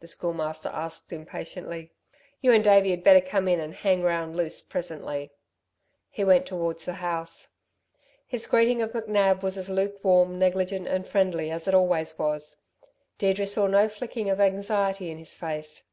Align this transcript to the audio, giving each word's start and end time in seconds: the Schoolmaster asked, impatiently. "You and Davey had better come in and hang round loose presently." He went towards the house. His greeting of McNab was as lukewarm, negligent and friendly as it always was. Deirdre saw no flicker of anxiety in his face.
the 0.00 0.06
Schoolmaster 0.06 0.68
asked, 0.74 1.10
impatiently. 1.10 1.90
"You 2.42 2.52
and 2.52 2.62
Davey 2.62 2.90
had 2.90 3.02
better 3.02 3.22
come 3.22 3.48
in 3.48 3.58
and 3.60 3.72
hang 3.72 4.02
round 4.02 4.36
loose 4.36 4.60
presently." 4.60 5.30
He 6.10 6.22
went 6.22 6.44
towards 6.44 6.84
the 6.84 6.92
house. 7.00 7.54
His 8.26 8.46
greeting 8.46 8.82
of 8.82 8.92
McNab 8.92 9.40
was 9.42 9.56
as 9.56 9.70
lukewarm, 9.70 10.38
negligent 10.38 10.86
and 10.86 11.08
friendly 11.08 11.50
as 11.50 11.66
it 11.66 11.72
always 11.72 12.18
was. 12.18 12.62
Deirdre 13.16 13.46
saw 13.46 13.66
no 13.66 13.88
flicker 13.88 14.30
of 14.30 14.38
anxiety 14.38 15.10
in 15.10 15.16
his 15.16 15.34
face. 15.34 15.84